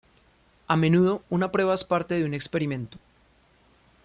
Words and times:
A 0.67 0.75
menudo 0.75 1.21
una 1.29 1.51
prueba 1.51 1.75
es 1.75 1.83
parte 1.83 2.15
de 2.15 2.25
un 2.25 2.33
experimento. 2.33 2.97